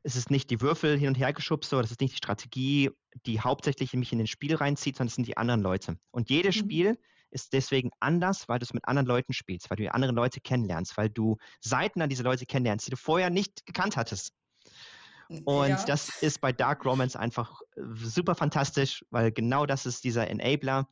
[0.03, 2.91] es ist nicht die Würfel hin und her geschubst, so, das ist nicht die Strategie,
[3.27, 5.99] die hauptsächlich mich in den Spiel reinzieht, sondern es sind die anderen Leute.
[6.11, 6.61] Und jedes Mhm.
[6.61, 6.99] Spiel
[7.31, 10.41] ist deswegen anders, weil du es mit anderen Leuten spielst, weil du die anderen Leute
[10.41, 14.33] kennenlernst, weil du Seiten an diese Leute kennenlernst, die du vorher nicht gekannt hattest.
[15.45, 15.85] Und Ja.
[15.85, 20.89] das ist bei Dark Romance einfach äh, super fantastisch, weil genau das ist dieser Enabler.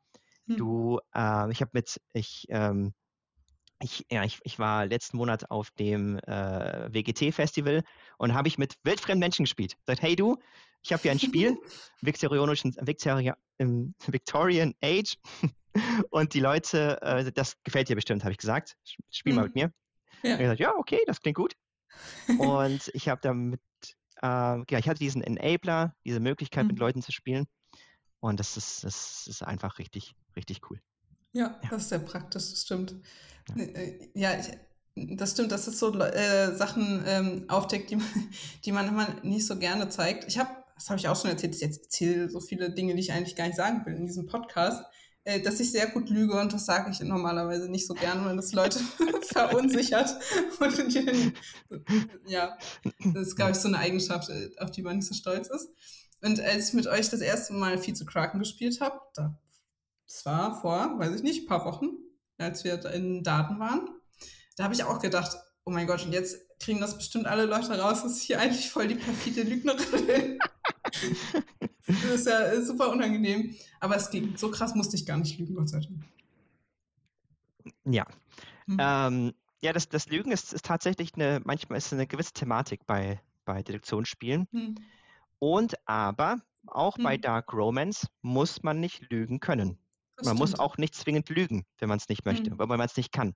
[0.46, 0.56] Hm.
[0.56, 2.94] Du, äh, ich habe mit, ich, ähm,
[3.82, 7.82] ich, ja, ich, ich war letzten Monat auf dem äh, WGT-Festival
[8.18, 9.76] und habe ich mit wildfremden Menschen gespielt.
[9.86, 10.36] Sagt, hey du,
[10.82, 11.58] ich habe hier ein Spiel,
[12.02, 15.16] viktorianischen, Victoria, Victorian Age.
[16.10, 18.76] Und die Leute, äh, das gefällt dir bestimmt, habe ich gesagt.
[19.10, 19.52] Spiel mal Hm.
[19.52, 19.72] mit mir.
[20.24, 20.34] Ja.
[20.34, 21.54] Und er gesagt, ja, okay, das klingt gut.
[22.38, 23.60] Und ich habe damit,
[24.22, 26.80] äh, ja, ich hatte diesen Enabler, diese Möglichkeit, mit Mhm.
[26.80, 27.46] Leuten zu spielen.
[28.20, 30.80] Und das ist, das ist einfach richtig, richtig cool.
[31.32, 31.70] Ja, Ja.
[31.70, 32.94] das ist sehr praktisch, das stimmt.
[33.56, 33.62] Ja.
[33.64, 34.48] Äh, Ja, ich,
[35.16, 38.06] das stimmt, dass es so äh, Sachen ähm, aufdeckt, die man,
[38.64, 40.24] die man immer nicht so gerne zeigt.
[40.28, 43.12] Ich habe, das habe ich auch schon erzählt, ich erzähle so viele Dinge, die ich
[43.12, 44.86] eigentlich gar nicht sagen will in diesem Podcast, äh,
[45.24, 48.52] dass ich sehr gut lüge und das sage ich normalerweise nicht so gern, weil das
[48.52, 48.78] Leute
[49.22, 50.16] verunsichert.
[50.60, 51.32] Und die,
[52.26, 52.56] ja,
[53.12, 55.68] das ist, glaube ich, so eine Eigenschaft, äh, auf die man nicht so stolz ist.
[56.22, 59.38] Und als ich mit euch das erste Mal Vize Kraken gespielt habe, da,
[60.06, 61.90] das war vor, weiß ich nicht, ein paar Wochen,
[62.38, 63.88] als wir in Daten waren,
[64.56, 67.78] da habe ich auch gedacht, oh mein Gott, und jetzt kriegen das bestimmt alle Leute
[67.78, 70.38] raus, dass ich hier eigentlich voll die perfide Lügnerin bin.
[71.86, 73.54] das ist ja äh, super unangenehm.
[73.80, 74.36] Aber es ging.
[74.36, 76.04] So krass musste ich gar nicht lügen, Gott sei Dank.
[77.84, 78.06] Ja.
[78.66, 78.76] Hm.
[78.78, 83.20] Ähm, ja, das, das Lügen ist, ist tatsächlich eine, manchmal ist eine gewisse Thematik bei,
[83.44, 84.46] bei Deduktionsspielen.
[84.52, 84.74] Hm.
[85.38, 87.22] Und aber auch bei Hm.
[87.22, 89.78] Dark Romance muss man nicht lügen können.
[90.16, 90.60] Das Man muss stimmt.
[90.60, 92.58] auch nicht zwingend lügen, wenn man es nicht möchte, Hm.
[92.58, 93.34] weil man es nicht kann.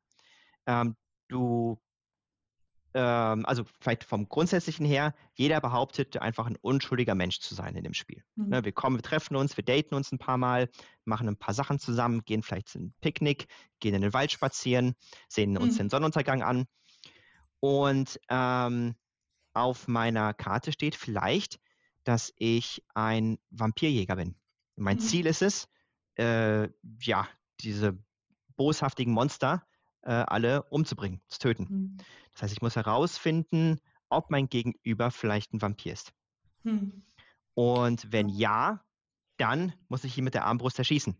[0.66, 0.96] Ähm,
[1.28, 1.78] du,
[2.94, 7.84] ähm, also vielleicht vom Grundsätzlichen her, jeder behauptet einfach ein unschuldiger Mensch zu sein in
[7.84, 8.22] dem Spiel.
[8.36, 8.48] Hm.
[8.48, 10.70] Ne, wir kommen, wir treffen uns, wir daten uns ein paar Mal,
[11.04, 13.46] machen ein paar Sachen zusammen, gehen vielleicht zu einem Picknick,
[13.80, 14.94] gehen in den Wald spazieren,
[15.28, 15.84] sehen uns Hm.
[15.84, 16.66] den Sonnenuntergang an.
[17.60, 18.94] Und ähm,
[19.54, 21.60] auf meiner Karte steht vielleicht,
[22.04, 24.36] dass ich ein Vampirjäger bin.
[24.76, 25.00] Mein Mhm.
[25.00, 25.68] Ziel ist es,
[26.16, 26.68] äh,
[27.00, 27.28] ja,
[27.60, 27.98] diese
[28.56, 29.66] boshaftigen Monster
[30.04, 31.68] äh, alle umzubringen, zu töten.
[31.68, 31.96] Hm.
[32.32, 36.12] Das heißt, ich muss herausfinden, ob mein Gegenüber vielleicht ein Vampir ist.
[36.62, 37.04] Hm.
[37.54, 38.84] Und wenn ja,
[39.36, 41.16] dann muss ich ihn mit der Armbrust erschießen.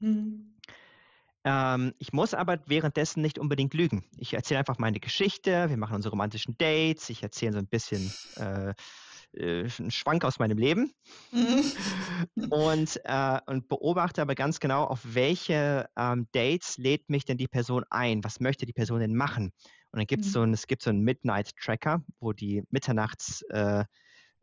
[0.00, 0.56] Hm.
[1.44, 4.04] Ähm, ich muss aber währenddessen nicht unbedingt lügen.
[4.16, 8.12] Ich erzähle einfach meine Geschichte, wir machen unsere romantischen Dates, ich erzähle so ein bisschen
[8.36, 8.74] äh,
[9.36, 10.92] äh, einen Schwank aus meinem Leben
[11.32, 11.62] Hm.
[12.50, 17.48] und, äh, und beobachte aber ganz genau, auf welche ähm, Dates lädt mich denn die
[17.48, 18.24] Person ein?
[18.24, 19.52] Was möchte die Person denn machen?
[19.92, 20.32] Und dann gibt es Hm.
[20.32, 23.84] so ein, es gibt so einen Midnight-Tracker, wo die Mitternachts äh,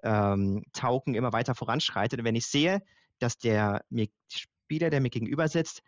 [0.03, 2.19] ähm, Tauchen immer weiter voranschreitet.
[2.19, 2.81] Und wenn ich sehe,
[3.19, 5.81] dass der mir, Spieler, der mir gegenüber sitzt,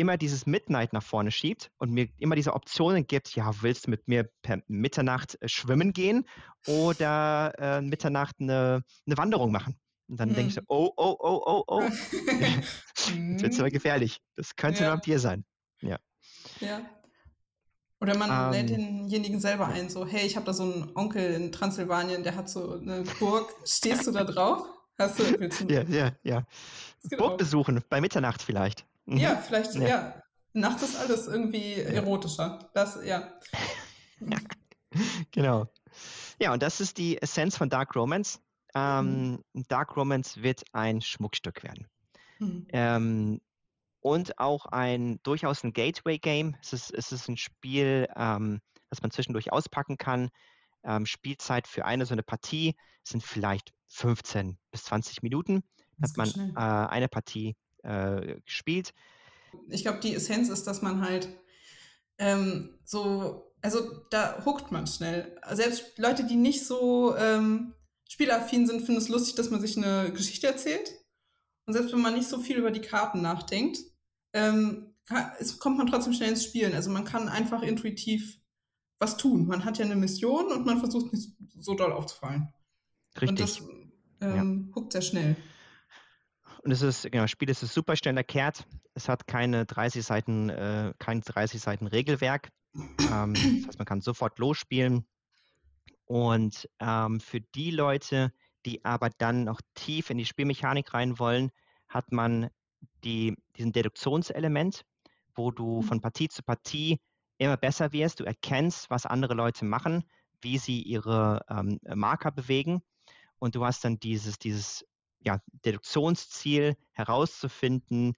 [0.00, 3.90] immer dieses Midnight nach vorne schiebt und mir immer diese Optionen gibt, ja, willst du
[3.90, 6.26] mit mir per Mitternacht äh, schwimmen gehen
[6.66, 9.78] oder äh, Mitternacht eine, eine Wanderung machen?
[10.08, 10.66] Und dann denke ich so, Hm.
[10.68, 13.72] oh, oh, oh, oh, oh, jetzt wird aber Hm.
[13.72, 14.20] gefährlich.
[14.36, 14.92] Das könnte ein Ja.
[14.92, 15.44] Vampir sein.
[15.82, 15.98] Ja.
[18.00, 18.76] Oder man lädt Ähm,
[19.08, 19.74] denjenigen selber ja.
[19.74, 23.02] ein, so, hey, ich habe da so einen Onkel in Transsilvanien, der hat so eine
[23.18, 23.52] Burg.
[23.64, 24.66] Stehst du da drauf?
[24.98, 26.46] Hast du, willst du, Ja, ja, ja.
[27.02, 27.36] das geht Burg auch.
[27.36, 28.86] besuchen, bei Mitternacht vielleicht.
[29.08, 29.16] Mhm.
[29.18, 29.88] Ja, vielleicht, Ja.
[29.88, 30.22] ja.
[30.52, 31.88] Nachts ist alles irgendwie Ja.
[31.90, 32.58] erotischer.
[32.74, 33.38] Das, ja.
[35.30, 35.66] Genau.
[36.40, 38.38] Ja, und das ist die Essenz von Dark Romance.
[38.74, 39.42] Mhm.
[39.54, 41.88] Ähm, Dark Romance wird ein Schmuckstück werden.
[42.38, 42.66] Hm.
[42.70, 43.40] Ähm,
[44.00, 46.56] und auch ein durchaus ein Gateway-Game.
[46.62, 50.30] Es ist, es ist ein Spiel, ähm, das man zwischendurch auspacken kann.
[50.84, 55.64] ähm, Spielzeit für eine so eine Partie sind vielleicht 15 bis 20 Minuten.
[56.00, 58.94] Hat man äh, eine Partie äh, gespielt.
[59.68, 61.28] Ich glaube, die Essenz ist, dass man halt
[62.18, 65.38] ähm, so, also da huckt man schnell.
[65.52, 67.74] Selbst Leute, die nicht so ähm,
[68.08, 70.92] spielaffin sind, finden es lustig, dass man sich eine Geschichte erzählt.
[71.66, 73.78] Und selbst wenn man nicht so viel über die Karten nachdenkt,
[74.32, 76.74] ähm, kann, es kommt man trotzdem schnell ins Spielen.
[76.74, 78.40] Also man kann einfach intuitiv
[78.98, 79.46] was tun.
[79.46, 82.52] Man hat ja eine Mission und man versucht nicht so doll aufzufallen.
[83.14, 83.28] Richtig.
[83.28, 83.62] Und das
[84.20, 84.74] ähm, ja.
[84.74, 85.36] huckt sehr schnell.
[86.62, 88.66] Und es ist, genau, das Spiel ist super schnell erklärt.
[88.94, 92.50] Es hat keine 30 Seiten, äh, kein 30 Seiten Regelwerk.
[92.74, 95.06] Ähm, das heißt, man kann sofort losspielen.
[96.04, 98.32] Und ähm, für die Leute,
[98.64, 101.50] die aber dann noch tief in die Spielmechanik rein wollen,
[101.88, 102.48] hat man
[103.04, 104.84] die, diesen Deduktionselement,
[105.34, 105.82] wo du mhm.
[105.82, 107.00] von Partie zu Partie
[107.38, 108.20] immer besser wirst.
[108.20, 110.04] Du erkennst, was andere Leute machen,
[110.40, 112.82] wie sie ihre ähm, Marker bewegen.
[113.38, 114.84] Und du hast dann dieses, dieses
[115.20, 118.14] ja, Deduktionsziel herauszufinden,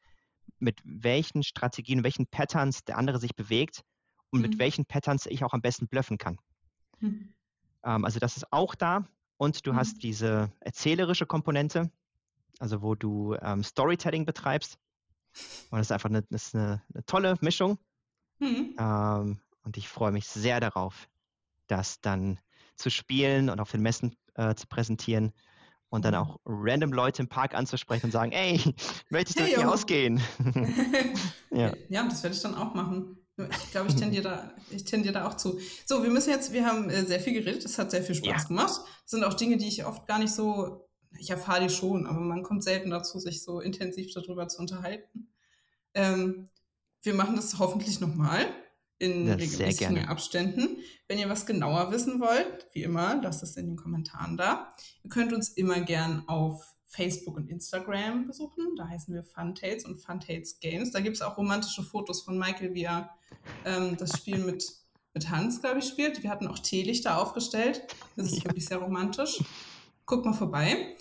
[0.58, 3.82] mit welchen Strategien, welchen Patterns der andere sich bewegt
[4.30, 4.48] und mhm.
[4.48, 6.38] mit welchen Patterns ich auch am besten bluffen kann.
[7.00, 7.34] Mhm.
[7.82, 9.08] Ähm, also das ist auch da.
[9.36, 9.76] Und du mhm.
[9.76, 11.90] hast diese erzählerische Komponente,
[12.58, 14.78] also wo du ähm, Storytelling betreibst.
[15.70, 17.78] Und das ist einfach eine, ist eine, eine tolle Mischung.
[18.38, 18.76] Mhm.
[18.78, 21.08] Ähm, und ich freue mich sehr darauf,
[21.68, 22.38] das dann
[22.76, 25.32] zu spielen und auf den Messen äh, zu präsentieren
[25.90, 28.60] und dann auch random Leute im Park anzusprechen und sagen, ey,
[29.10, 30.20] möchtest du hey, mit mir ausgehen?
[31.50, 31.72] ja.
[31.88, 33.18] ja, das werde ich dann auch machen.
[33.36, 35.58] Ich glaube, ich tendiere da, ich tendiere da auch zu.
[35.86, 38.42] So, wir müssen jetzt, wir haben äh, sehr viel geredet, es hat sehr viel Spaß
[38.42, 38.48] ja.
[38.48, 38.80] gemacht.
[39.02, 42.20] Das sind auch Dinge, die ich oft gar nicht so, ich erfahre die schon, aber
[42.20, 45.28] man kommt selten dazu, sich so intensiv darüber zu unterhalten.
[45.94, 46.50] Ähm,
[47.02, 48.46] wir machen das hoffentlich nochmal
[49.00, 50.76] in ja, regelmäßigen Abständen.
[51.08, 54.72] Wenn ihr was genauer wissen wollt, wie immer, lasst es in den Kommentaren da.
[55.02, 58.76] Ihr könnt uns immer gern auf Facebook und Instagram besuchen.
[58.76, 60.92] Da heißen wir Funtails und Funtails Games.
[60.92, 63.10] Da gibt es auch romantische Fotos von Michael, wie er
[63.64, 64.70] ähm, das Spiel mit,
[65.14, 66.22] mit Hans, glaube ich, spielt.
[66.22, 67.82] Wir hatten auch Teelichter aufgestellt.
[68.16, 69.42] Das ist wirklich sehr romantisch.
[70.04, 70.94] Guckt mal vorbei.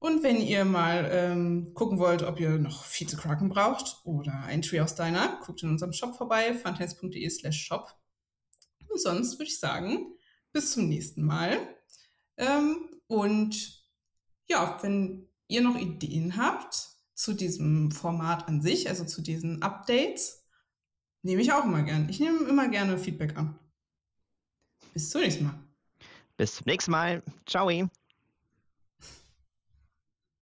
[0.00, 4.80] Und wenn ihr mal ähm, gucken wollt, ob ihr noch Vize-Kraken braucht oder ein Tree
[4.80, 7.94] aus Diner, guckt in unserem Shop vorbei, funtails.de slash shop.
[8.88, 10.14] Und sonst würde ich sagen,
[10.52, 11.58] bis zum nächsten Mal.
[12.38, 13.84] Ähm, und
[14.48, 20.46] ja, wenn ihr noch Ideen habt zu diesem Format an sich, also zu diesen Updates,
[21.22, 22.08] nehme ich auch immer gern.
[22.08, 23.58] Ich nehme immer gerne Feedback an.
[24.94, 25.62] Bis zum nächsten Mal.
[26.38, 27.22] Bis zum nächsten Mal.
[27.44, 27.68] Ciao.